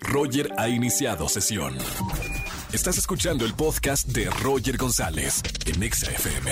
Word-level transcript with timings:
Roger 0.00 0.50
ha 0.56 0.68
iniciado 0.68 1.28
sesión. 1.28 1.76
Estás 2.72 2.98
escuchando 2.98 3.44
el 3.44 3.54
podcast 3.54 4.08
de 4.08 4.28
Roger 4.42 4.76
González 4.76 5.42
en 5.66 5.82
Exa 5.82 6.10
FM. 6.10 6.50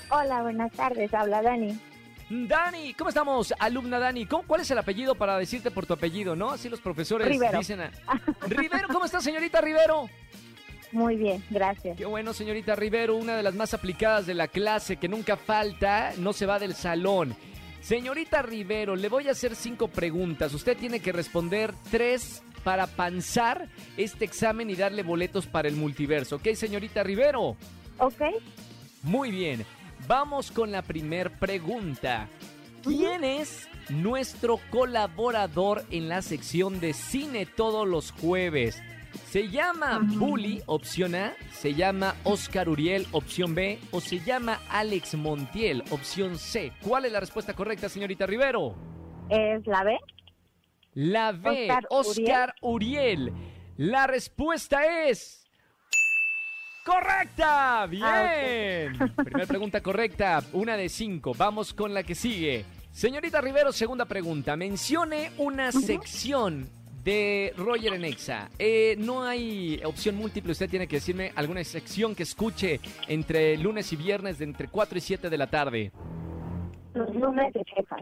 Hola, 0.09 0.41
buenas 0.43 0.71
tardes, 0.73 1.11
habla 1.13 1.41
Dani. 1.41 1.79
Dani, 2.29 2.93
¿cómo 2.93 3.09
estamos? 3.09 3.53
Alumna 3.57 3.99
Dani, 3.99 4.25
¿Cómo, 4.25 4.43
¿cuál 4.45 4.59
es 4.61 4.69
el 4.71 4.77
apellido 4.77 5.15
para 5.15 5.37
decirte 5.37 5.71
por 5.71 5.85
tu 5.85 5.93
apellido, 5.93 6.35
no? 6.35 6.51
Así 6.51 6.67
los 6.69 6.81
profesores 6.81 7.25
Rivero. 7.27 7.57
dicen. 7.59 7.79
a- 7.81 7.91
Rivero, 8.47 8.87
¿cómo 8.89 9.05
está, 9.05 9.21
señorita 9.21 9.61
Rivero? 9.61 10.09
Muy 10.91 11.15
bien, 11.15 11.43
gracias. 11.49 11.97
Qué 11.97 12.05
bueno, 12.05 12.33
señorita 12.33 12.75
Rivero, 12.75 13.15
una 13.15 13.35
de 13.35 13.43
las 13.43 13.55
más 13.55 13.73
aplicadas 13.73 14.25
de 14.25 14.33
la 14.33 14.47
clase, 14.47 14.97
que 14.97 15.07
nunca 15.07 15.35
falta, 15.35 16.13
no 16.17 16.33
se 16.33 16.45
va 16.45 16.59
del 16.59 16.75
salón. 16.75 17.35
Señorita 17.81 18.41
Rivero, 18.41 18.95
le 18.95 19.09
voy 19.09 19.27
a 19.27 19.31
hacer 19.31 19.55
cinco 19.55 19.87
preguntas. 19.87 20.53
Usted 20.53 20.77
tiene 20.77 20.99
que 20.99 21.11
responder 21.11 21.73
tres 21.91 22.41
para 22.63 22.87
panzar 22.87 23.69
este 23.95 24.25
examen 24.25 24.69
y 24.69 24.75
darle 24.75 25.03
boletos 25.03 25.45
para 25.45 25.67
el 25.67 25.75
multiverso. 25.75 26.37
¿Ok, 26.37 26.53
señorita 26.53 27.03
Rivero? 27.03 27.55
¿Ok? 27.97 28.21
Muy 29.03 29.31
bien. 29.31 29.65
Vamos 30.07 30.51
con 30.51 30.71
la 30.71 30.81
primer 30.81 31.31
pregunta. 31.31 32.27
¿Quién 32.83 33.23
es 33.23 33.67
nuestro 33.89 34.59
colaborador 34.69 35.83
en 35.89 36.09
la 36.09 36.21
sección 36.21 36.79
de 36.79 36.93
cine 36.93 37.45
todos 37.45 37.87
los 37.87 38.11
jueves? 38.11 38.81
¿Se 39.25 39.49
llama. 39.49 39.99
Bully, 40.01 40.61
opción 40.65 41.15
A? 41.15 41.33
¿Se 41.51 41.73
llama 41.73 42.15
Oscar 42.23 42.69
Uriel, 42.69 43.05
opción 43.11 43.53
B? 43.55 43.79
¿O 43.91 43.99
se 43.99 44.19
llama 44.19 44.59
Alex 44.69 45.15
Montiel, 45.15 45.83
opción 45.89 46.37
C? 46.37 46.71
¿Cuál 46.81 47.05
es 47.05 47.11
la 47.11 47.19
respuesta 47.19 47.53
correcta, 47.53 47.89
señorita 47.89 48.25
Rivero? 48.25 48.75
¿Es 49.29 49.65
la 49.67 49.83
B? 49.83 49.97
La 50.93 51.31
B, 51.31 51.67
Oscar 51.69 51.85
Oscar 51.89 52.55
Uriel. 52.61 53.31
La 53.77 54.07
respuesta 54.07 55.07
es. 55.07 55.47
¡Correcta! 56.85 57.85
¡Bien! 57.87 58.93
Ah, 58.99 59.07
Primera 59.23 59.45
pregunta 59.45 59.81
correcta, 59.81 60.41
una 60.53 60.77
de 60.77 60.87
cinco. 60.87 61.33
Vamos 61.37 61.73
con 61.73 61.93
la 61.93 62.01
que 62.01 62.15
sigue. 62.15 62.65
Señorita 62.91 63.41
Rivero, 63.41 63.71
segunda 63.73 64.05
pregunta. 64.05 64.55
Mencione 64.55 65.31
una 65.37 65.71
sección 65.71 66.69
de 67.07 67.53
Roger 67.55 67.93
en 67.93 68.03
Exa. 68.03 68.49
Eh, 68.59 68.97
no 68.99 69.23
hay 69.23 69.79
opción 69.85 70.17
múltiple, 70.17 70.51
usted 70.51 70.69
tiene 70.69 70.89
que 70.89 70.97
decirme 70.97 71.31
alguna 71.37 71.63
sección 71.63 72.13
que 72.13 72.23
escuche 72.23 72.81
entre 73.07 73.55
lunes 73.55 73.93
y 73.93 73.95
viernes 73.95 74.39
de 74.39 74.43
entre 74.43 74.67
4 74.67 74.97
y 74.97 75.01
7 75.01 75.29
de 75.29 75.37
la 75.37 75.47
tarde. 75.47 75.93
Los 76.93 77.15
lunes 77.15 77.53
de 77.53 77.63
quejas. 77.63 78.01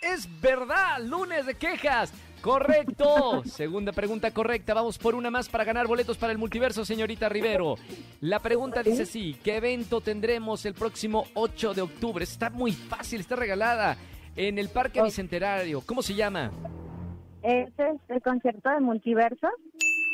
Es 0.00 0.40
verdad, 0.40 0.98
lunes 1.04 1.46
de 1.46 1.54
quejas. 1.54 2.12
Correcto. 2.40 3.44
Segunda 3.46 3.92
pregunta 3.92 4.32
correcta. 4.32 4.74
Vamos 4.74 4.98
por 4.98 5.14
una 5.14 5.30
más 5.30 5.48
para 5.48 5.62
ganar 5.62 5.86
boletos 5.86 6.16
para 6.16 6.32
el 6.32 6.38
multiverso, 6.38 6.84
señorita 6.84 7.28
Rivero. 7.28 7.76
La 8.22 8.40
pregunta 8.40 8.82
dice 8.82 9.02
así, 9.02 9.36
¿qué 9.44 9.58
evento 9.58 10.00
tendremos 10.00 10.66
el 10.66 10.74
próximo 10.74 11.26
8 11.34 11.74
de 11.74 11.82
octubre? 11.82 12.24
Está 12.24 12.50
muy 12.50 12.72
fácil, 12.72 13.20
está 13.20 13.36
regalada 13.36 13.96
en 14.34 14.58
el 14.58 14.68
Parque. 14.68 15.00
Bicentenario. 15.00 15.80
¿Cómo 15.82 16.02
se 16.02 16.16
llama? 16.16 16.50
¿Este 17.42 17.90
es 17.90 18.00
el 18.08 18.22
concierto 18.22 18.70
de 18.70 18.80
multiverso? 18.80 19.48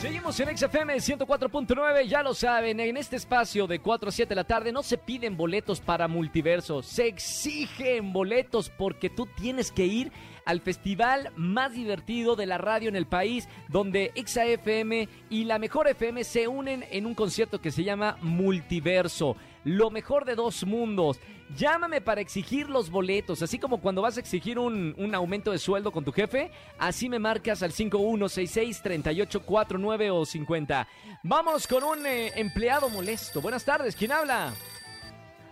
Seguimos 0.00 0.38
en 0.38 0.56
XFM 0.56 0.94
104.9, 0.96 1.87
ya 2.06 2.22
lo 2.22 2.34
saben, 2.34 2.80
en 2.80 2.96
este 2.96 3.16
espacio 3.16 3.66
de 3.66 3.80
4 3.80 4.08
a 4.08 4.12
7 4.12 4.28
de 4.28 4.34
la 4.34 4.44
tarde 4.44 4.72
no 4.72 4.82
se 4.82 4.98
piden 4.98 5.36
boletos 5.36 5.80
para 5.80 6.06
multiverso, 6.06 6.82
se 6.82 7.06
exigen 7.06 8.12
boletos 8.12 8.70
porque 8.70 9.10
tú 9.10 9.26
tienes 9.36 9.72
que 9.72 9.86
ir 9.86 10.12
al 10.44 10.60
festival 10.60 11.30
más 11.36 11.72
divertido 11.72 12.36
de 12.36 12.46
la 12.46 12.58
radio 12.58 12.88
en 12.88 12.96
el 12.96 13.06
país, 13.06 13.48
donde 13.68 14.12
XFM 14.16 15.08
y 15.30 15.44
la 15.44 15.58
Mejor 15.58 15.88
FM 15.88 16.24
se 16.24 16.48
unen 16.48 16.84
en 16.90 17.06
un 17.06 17.14
concierto 17.14 17.60
que 17.60 17.70
se 17.70 17.84
llama 17.84 18.16
Multiverso. 18.22 19.36
lo 19.64 19.90
mejor 19.90 20.24
de 20.24 20.34
dos 20.34 20.64
mundos. 20.64 21.20
Llámame 21.56 22.02
para 22.02 22.20
exigir 22.20 22.68
los 22.68 22.90
boletos, 22.90 23.40
así 23.42 23.58
como 23.58 23.80
cuando 23.80 24.02
vas 24.02 24.18
a 24.18 24.20
exigir 24.20 24.58
un, 24.58 24.94
un 24.98 25.14
aumento 25.14 25.50
de 25.50 25.56
sueldo 25.58 25.90
con 25.90 26.04
tu 26.04 26.12
jefe, 26.12 26.50
así 26.78 27.08
me 27.08 27.18
marcas 27.18 27.62
al 27.62 27.72
5166-3849 27.72 30.10
o 30.12 30.26
50. 30.26 30.86
Vamos 31.22 31.66
con 31.66 31.84
un 31.84 32.04
eh, 32.06 32.32
empleado 32.36 32.90
molesto. 32.90 33.40
Buenas 33.40 33.64
tardes, 33.64 33.96
¿quién 33.96 34.12
habla? 34.12 34.52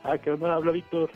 Ah, 0.04 0.18
¿qué 0.18 0.30
onda? 0.30 0.54
Habla 0.54 0.72
Víctor. 0.72 1.10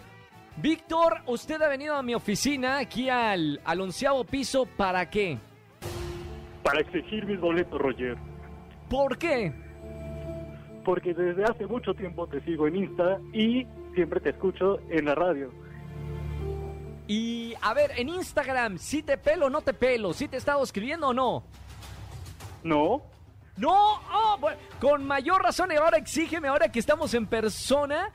Víctor, 0.56 1.20
usted 1.26 1.60
ha 1.60 1.68
venido 1.68 1.94
a 1.94 2.02
mi 2.02 2.14
oficina 2.14 2.78
aquí 2.78 3.10
al, 3.10 3.60
al 3.64 3.82
onceavo 3.82 4.24
piso, 4.24 4.64
¿para 4.64 5.10
qué? 5.10 5.36
Para 6.62 6.80
exigir 6.80 7.26
mis 7.26 7.38
boletos, 7.38 7.78
Roger. 7.80 8.16
¿Por 8.88 9.18
qué? 9.18 9.52
Porque 10.84 11.12
desde 11.14 11.44
hace 11.44 11.66
mucho 11.66 11.94
tiempo 11.94 12.26
te 12.26 12.40
sigo 12.40 12.66
en 12.66 12.74
Insta 12.76 13.20
y 13.32 13.66
siempre 13.94 14.20
te 14.20 14.30
escucho 14.30 14.80
en 14.88 15.04
la 15.06 15.14
radio. 15.14 15.50
Y 17.06 17.54
a 17.60 17.74
ver, 17.74 17.92
en 17.96 18.08
Instagram, 18.08 18.78
¿sí 18.78 19.02
te 19.02 19.18
pelo 19.18 19.46
o 19.46 19.50
no 19.50 19.62
te 19.62 19.74
pelo? 19.74 20.12
¿Sí 20.12 20.28
te 20.28 20.36
he 20.36 20.38
estado 20.38 20.62
escribiendo 20.62 21.08
o 21.08 21.14
no? 21.14 21.42
¿No? 22.62 23.02
No, 23.56 24.00
oh, 24.12 24.38
bueno, 24.40 24.58
con 24.80 25.04
mayor 25.04 25.42
razón 25.42 25.70
y 25.72 25.76
ahora 25.76 25.98
exígeme, 25.98 26.48
ahora 26.48 26.70
que 26.70 26.78
estamos 26.78 27.12
en 27.14 27.26
persona, 27.26 28.10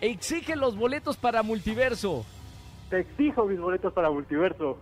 exige 0.00 0.56
los 0.56 0.76
boletos 0.76 1.16
para 1.16 1.42
Multiverso. 1.42 2.24
Te 2.90 3.00
exijo 3.00 3.44
mis 3.44 3.60
boletos 3.60 3.92
para 3.92 4.10
Multiverso. 4.10 4.78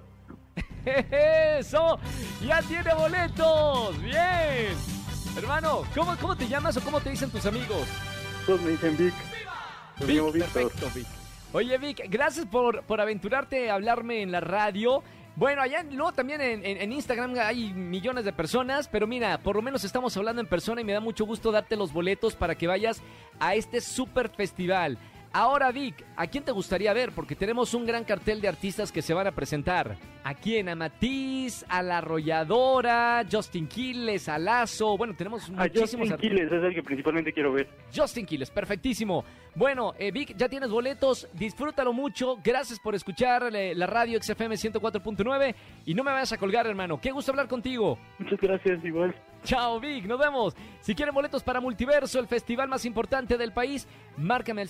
¡Eso! 0.86 1.98
¡Ya 2.46 2.62
tiene 2.62 2.94
boletos! 2.94 4.00
¡Bien! 4.02 4.74
Hermano, 5.36 5.82
¿cómo, 5.94 6.16
¿cómo 6.20 6.36
te 6.36 6.46
llamas 6.46 6.76
o 6.76 6.80
cómo 6.80 7.00
te 7.00 7.10
dicen 7.10 7.30
tus 7.30 7.44
amigos? 7.46 7.86
Todos 8.46 8.60
me 8.62 8.70
dicen 8.70 8.96
Vic. 8.96 9.14
Llamo 10.06 10.32
Vic, 10.32 10.42
Víctor. 10.44 10.62
perfecto, 10.70 10.90
Vic. 10.94 11.06
Oye, 11.52 11.78
Vic, 11.78 12.02
gracias 12.08 12.46
por, 12.46 12.82
por 12.84 13.00
aventurarte 13.00 13.70
a 13.70 13.74
hablarme 13.74 14.22
en 14.22 14.32
la 14.32 14.40
radio. 14.40 15.02
Bueno, 15.34 15.62
allá 15.62 15.82
luego 15.90 16.12
también 16.12 16.40
en, 16.42 16.64
en- 16.64 16.76
en 16.80 16.92
Instagram 16.92 17.34
hay 17.38 17.72
millones 17.72 18.24
de 18.24 18.32
personas, 18.32 18.88
pero 18.88 19.06
mira, 19.06 19.38
por 19.38 19.56
lo 19.56 19.62
menos 19.62 19.82
estamos 19.84 20.14
hablando 20.16 20.40
en 20.42 20.46
persona 20.48 20.80
y 20.80 20.84
me 20.84 20.92
da 20.92 21.00
mucho 21.00 21.24
gusto 21.24 21.50
darte 21.52 21.76
los 21.76 21.92
boletos 21.92 22.34
para 22.34 22.54
que 22.54 22.66
vayas 22.66 23.00
a 23.40 23.54
este 23.54 23.80
super 23.80 24.28
festival. 24.28 24.98
Ahora, 25.34 25.72
Vic, 25.72 26.04
¿a 26.14 26.26
quién 26.26 26.44
te 26.44 26.52
gustaría 26.52 26.92
ver? 26.92 27.12
Porque 27.12 27.34
tenemos 27.34 27.72
un 27.72 27.86
gran 27.86 28.04
cartel 28.04 28.42
de 28.42 28.48
artistas 28.48 28.92
que 28.92 29.00
se 29.00 29.14
van 29.14 29.26
a 29.26 29.32
presentar. 29.32 29.96
¿A 30.24 30.34
quién? 30.34 30.68
A 30.68 30.74
Matiz, 30.74 31.64
a 31.70 31.82
La 31.82 31.98
Arrolladora, 31.98 33.24
Justin 33.30 33.66
Quiles, 33.66 34.28
a 34.28 34.38
Lazo. 34.38 34.98
Bueno, 34.98 35.14
tenemos 35.16 35.48
A 35.48 35.52
muchísimos 35.52 36.10
Justin. 36.10 36.30
Quiles 36.30 36.52
es 36.52 36.62
el 36.62 36.74
que 36.74 36.82
principalmente 36.82 37.32
quiero 37.32 37.52
ver. 37.54 37.66
Justin 37.94 38.26
Quiles, 38.26 38.50
perfectísimo. 38.50 39.24
Bueno, 39.54 39.94
eh, 39.98 40.12
Vic, 40.12 40.36
ya 40.36 40.50
tienes 40.50 40.70
boletos, 40.70 41.26
disfrútalo 41.32 41.94
mucho. 41.94 42.38
Gracias 42.44 42.78
por 42.78 42.94
escuchar 42.94 43.54
eh, 43.54 43.74
la 43.74 43.86
radio 43.86 44.22
XFM 44.22 44.54
104.9 44.56 45.54
y 45.86 45.94
no 45.94 46.04
me 46.04 46.12
vayas 46.12 46.32
a 46.32 46.38
colgar, 46.38 46.66
hermano. 46.66 47.00
Qué 47.00 47.10
gusto 47.10 47.32
hablar 47.32 47.48
contigo. 47.48 47.98
Muchas 48.18 48.38
gracias, 48.38 48.84
igual. 48.84 49.14
Chao, 49.44 49.80
Vic, 49.80 50.04
nos 50.04 50.20
vemos. 50.20 50.54
Si 50.80 50.94
quieren 50.94 51.14
boletos 51.14 51.42
para 51.42 51.60
Multiverso, 51.60 52.20
el 52.20 52.28
festival 52.28 52.68
más 52.68 52.84
importante 52.84 53.36
del 53.36 53.52
país, 53.52 53.88
márcame 54.16 54.62
al 54.62 54.68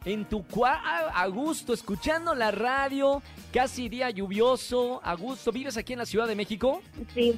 En 0.05 0.25
tu 0.25 0.43
cuarto, 0.45 0.81
a 1.13 1.27
gusto, 1.27 1.73
escuchando 1.73 2.33
la 2.35 2.51
radio, 2.51 3.21
casi 3.53 3.89
día 3.89 4.09
lluvioso, 4.09 5.01
a 5.03 5.13
gusto. 5.15 5.51
¿Vives 5.51 5.77
aquí 5.77 5.93
en 5.93 5.99
la 5.99 6.05
Ciudad 6.05 6.27
de 6.27 6.35
México? 6.35 6.81
Sí. 7.13 7.37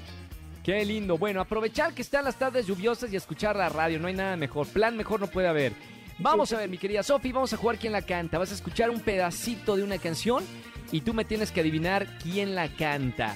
Qué 0.63 0.84
lindo. 0.86 1.18
Bueno, 1.18 1.42
aprovechar 1.42 1.94
que 1.94 2.01
están 2.01 2.25
las 2.25 2.36
tardes 2.36 2.68
lluviosas 2.68 3.12
y 3.12 3.16
escuchar 3.16 3.56
la 3.56 3.69
radio. 3.69 4.00
No 4.00 4.07
hay 4.07 4.13
nada 4.13 4.36
mejor. 4.36 4.68
Plan 4.68 4.96
mejor 4.98 5.19
no 5.19 5.28
puede 5.28 5.48
haber. 5.48 5.74
Vamos 6.19 6.51
a 6.51 6.57
ver, 6.57 6.69
mi 6.69 6.78
querida 6.78 7.01
Sofi, 7.01 7.31
vamos 7.31 7.54
a 7.54 7.57
jugar 7.57 7.78
quién 7.78 7.94
la 7.94 8.01
canta. 8.01 8.38
Vas 8.38 8.51
a 8.51 8.56
escuchar 8.56 8.90
un 8.90 9.00
pedacito 9.00 9.75
de 9.78 9.84
una 9.84 9.98
canción 9.98 10.44
y 10.92 11.01
tú 11.01 11.13
me 11.13 11.24
tienes 11.25 11.51
que 11.51 11.62
adivinar 11.62 12.07
quién 12.22 12.56
la 12.56 12.68
canta. 12.68 13.36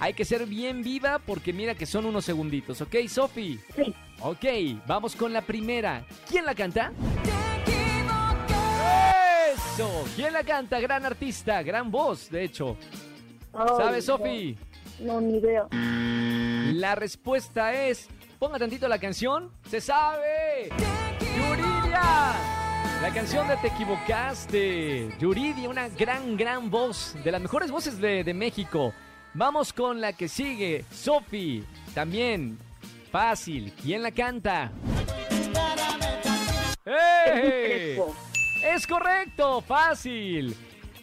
Hay 0.00 0.14
que 0.14 0.24
ser 0.24 0.46
bien 0.46 0.82
viva 0.82 1.18
porque 1.18 1.52
mira 1.52 1.74
que 1.74 1.84
son 1.84 2.06
unos 2.06 2.24
segunditos, 2.24 2.80
¿ok, 2.80 2.96
Sofi? 3.06 3.60
Sí. 3.76 3.94
Ok, 4.22 4.44
vamos 4.86 5.14
con 5.14 5.30
la 5.30 5.42
primera. 5.42 6.06
¿Quién 6.26 6.46
la 6.46 6.54
canta? 6.54 6.90
¡Eso! 9.52 10.04
¿Quién 10.16 10.32
la 10.32 10.42
canta? 10.42 10.80
Gran 10.80 11.04
artista, 11.04 11.62
gran 11.62 11.90
voz, 11.90 12.30
de 12.30 12.44
hecho. 12.44 12.78
Ay, 13.52 13.68
¿Sabes, 13.76 14.04
Sofi? 14.06 14.56
No, 15.00 15.20
ni 15.20 15.36
idea. 15.36 15.66
La 16.72 16.94
respuesta 16.94 17.74
es. 17.74 18.08
Ponga 18.38 18.58
tantito 18.58 18.88
la 18.88 18.98
canción. 18.98 19.50
¡Se 19.68 19.82
sabe! 19.82 20.70
¡Yuridia! 21.20 22.32
La 23.02 23.10
canción 23.12 23.46
de 23.48 23.56
Te 23.58 23.66
equivocaste. 23.68 25.10
Yuridia, 25.18 25.68
una 25.68 25.88
gran, 25.90 26.38
gran 26.38 26.70
voz. 26.70 27.14
De 27.22 27.30
las 27.30 27.40
mejores 27.42 27.70
voces 27.70 27.98
de, 28.00 28.24
de 28.24 28.32
México. 28.32 28.94
Vamos 29.34 29.72
con 29.72 30.00
la 30.00 30.12
que 30.12 30.28
sigue. 30.28 30.84
Sofi. 30.92 31.64
También. 31.94 32.58
Fácil. 33.10 33.72
¿Quién 33.82 34.02
la 34.02 34.10
canta? 34.12 34.72
¡Eh! 36.84 37.96
Crespo. 37.96 38.16
Es 38.62 38.86
correcto, 38.86 39.60
fácil. 39.60 40.56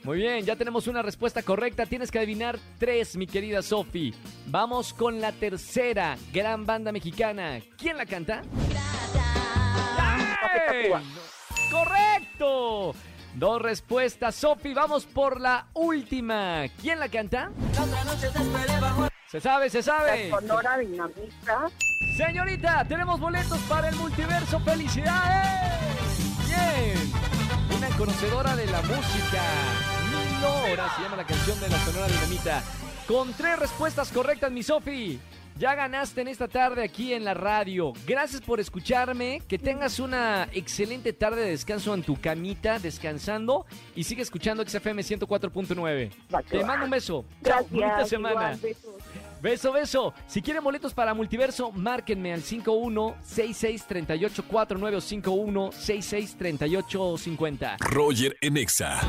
Muy 0.04 0.20
bien, 0.20 0.46
ya 0.46 0.56
tenemos 0.56 0.88
una 0.88 1.02
respuesta 1.02 1.42
correcta. 1.42 1.86
Tienes 1.86 2.12
que 2.12 2.20
adivinar 2.20 2.58
tres, 2.80 3.18
mi 3.18 3.28
querida 3.28 3.62
Sofi. 3.62 4.14
Vamos 4.46 4.94
con 4.94 5.20
la 5.20 5.34
tercera 5.34 6.18
gran 6.32 6.66
banda 6.66 6.92
mexicana. 6.92 7.60
¿Quién 7.78 7.98
la 7.98 8.06
canta? 8.06 8.42
¡Ey! 10.72 10.92
¡Correcto! 11.70 12.96
Dos 13.38 13.62
respuestas, 13.62 14.34
Sofi. 14.34 14.74
Vamos 14.74 15.06
por 15.06 15.40
la 15.40 15.68
última. 15.76 16.64
¿Quién 16.82 17.00
la 17.00 17.08
canta? 17.08 17.52
Se 19.30 19.40
sabe, 19.40 19.70
se 19.70 19.84
sabe. 19.84 20.30
La 20.30 20.40
Sonora 20.40 20.78
Dinamita. 20.80 21.70
Señorita, 22.18 22.84
tenemos 22.86 23.20
boletos 23.20 23.60
para 23.70 23.90
el 23.90 23.96
multiverso. 23.96 24.60
¡Felicidades! 24.62 26.18
Bien. 26.48 27.14
Una 27.78 27.90
conocedora 27.96 28.56
de 28.56 28.66
la 28.66 28.82
música. 28.82 29.44
Mil 30.10 30.44
horas 30.44 30.96
se 30.96 31.04
llama 31.04 31.18
la 31.18 31.28
canción 31.28 31.60
de 31.60 31.70
la 31.70 31.78
Sonora 31.78 32.08
Dinamita. 32.08 32.64
Con 33.08 33.34
tres 33.34 33.60
respuestas 33.60 34.12
correctas, 34.12 34.52
mi 34.52 34.64
Sofi. 34.64 35.20
Ya 35.58 35.74
ganaste 35.76 36.22
en 36.22 36.28
esta 36.28 36.48
tarde 36.48 36.84
aquí 36.84 37.14
en 37.14 37.24
la 37.26 37.34
radio. 37.34 37.94
Gracias 38.06 38.42
por 38.42 38.60
escucharme. 38.60 39.42
Que 39.48 39.58
tengas 39.58 40.00
una 40.00 40.48
excelente 40.54 41.14
tarde 41.14 41.42
de 41.42 41.50
descanso 41.52 41.94
en 41.96 42.04
tu 42.04 42.20
camita, 42.20 42.78
descansando. 42.80 43.66
Y 43.96 44.04
sigue 44.04 44.22
escuchando 44.22 44.64
XFM 44.68 45.02
104.9. 45.02 46.12
Va 46.34 46.44
que 46.44 46.60
Te 46.60 46.64
mando 46.64 46.86
un 46.86 46.92
beso. 46.92 47.26
Chao, 47.44 47.66
Gracias. 47.70 47.72
bonita 47.72 48.06
semana. 48.06 48.54
igual. 48.54 48.76
Beso, 49.42 49.72
beso. 49.72 50.14
Si 50.28 50.42
quieren 50.42 50.64
boletos 50.64 50.94
para 50.94 51.14
Multiverso, 51.14 51.72
márquenme 51.72 52.34
al 52.34 52.42
51663849 52.42 54.96
o 54.96 55.02
51663850. 55.02 57.78
Roger 57.80 58.36
en 58.42 58.58
Exa. 58.58 59.00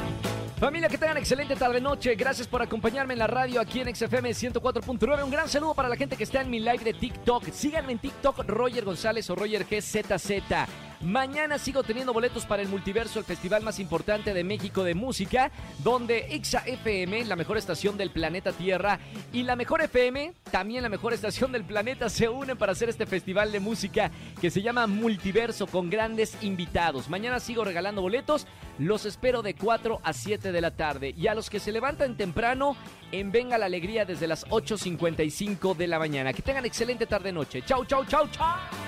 Familia, 0.58 0.88
que 0.88 0.98
tengan 0.98 1.16
excelente 1.16 1.54
tarde-noche. 1.54 2.16
Gracias 2.16 2.48
por 2.48 2.60
acompañarme 2.60 3.12
en 3.12 3.20
la 3.20 3.28
radio 3.28 3.60
aquí 3.60 3.80
en 3.80 3.94
XFM 3.94 4.30
104.9. 4.30 5.22
Un 5.22 5.30
gran 5.30 5.48
saludo 5.48 5.72
para 5.72 5.88
la 5.88 5.94
gente 5.94 6.16
que 6.16 6.24
está 6.24 6.40
en 6.40 6.50
mi 6.50 6.58
live 6.58 6.82
de 6.82 6.94
TikTok. 6.94 7.50
Síganme 7.52 7.92
en 7.92 8.00
TikTok, 8.00 8.40
Roger 8.48 8.84
González 8.84 9.30
o 9.30 9.36
Roger 9.36 9.64
GZZ. 9.64 10.87
Mañana 11.00 11.58
sigo 11.58 11.84
teniendo 11.84 12.12
boletos 12.12 12.44
para 12.44 12.60
el 12.60 12.68
Multiverso, 12.68 13.20
el 13.20 13.24
festival 13.24 13.62
más 13.62 13.78
importante 13.78 14.34
de 14.34 14.42
México 14.42 14.82
de 14.82 14.96
música, 14.96 15.52
donde 15.84 16.34
Exa 16.34 16.64
FM, 16.66 17.24
la 17.26 17.36
mejor 17.36 17.56
estación 17.56 17.96
del 17.96 18.10
planeta 18.10 18.50
Tierra, 18.52 18.98
y 19.32 19.44
la 19.44 19.54
mejor 19.54 19.80
FM, 19.80 20.32
también 20.50 20.82
la 20.82 20.88
mejor 20.88 21.12
estación 21.12 21.52
del 21.52 21.64
planeta, 21.64 22.08
se 22.08 22.28
unen 22.28 22.56
para 22.56 22.72
hacer 22.72 22.88
este 22.88 23.06
festival 23.06 23.52
de 23.52 23.60
música 23.60 24.10
que 24.40 24.50
se 24.50 24.60
llama 24.60 24.88
Multiverso 24.88 25.68
con 25.68 25.88
grandes 25.88 26.36
invitados. 26.42 27.08
Mañana 27.08 27.38
sigo 27.38 27.64
regalando 27.64 28.02
boletos, 28.02 28.48
los 28.78 29.06
espero 29.06 29.42
de 29.42 29.54
4 29.54 30.00
a 30.02 30.12
7 30.12 30.50
de 30.50 30.60
la 30.60 30.72
tarde. 30.72 31.14
Y 31.16 31.28
a 31.28 31.34
los 31.34 31.48
que 31.48 31.60
se 31.60 31.70
levantan 31.70 32.16
temprano, 32.16 32.76
en 33.12 33.30
Venga 33.30 33.56
la 33.56 33.66
Alegría 33.66 34.04
desde 34.04 34.26
las 34.26 34.46
8.55 34.46 35.76
de 35.76 35.86
la 35.86 35.98
mañana. 36.00 36.32
Que 36.32 36.42
tengan 36.42 36.64
excelente 36.64 37.06
tarde-noche. 37.06 37.62
Chau, 37.62 37.84
chau, 37.84 38.04
chau, 38.04 38.26
chau. 38.28 38.87